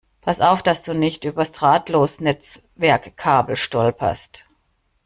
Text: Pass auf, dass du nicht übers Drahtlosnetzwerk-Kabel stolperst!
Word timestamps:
Pass 0.21 0.41
auf, 0.41 0.63
dass 0.63 0.81
du 0.81 0.95
nicht 0.95 1.25
übers 1.25 1.51
Drahtlosnetzwerk-Kabel 1.51 3.55
stolperst! 3.55 4.47